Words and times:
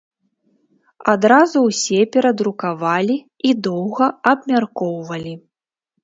Адразу 1.11 1.57
ўсе 1.65 1.99
перадрукавалі 2.15 3.17
і 3.49 3.51
доўга 3.67 4.07
абмяркоўвалі. 4.31 5.35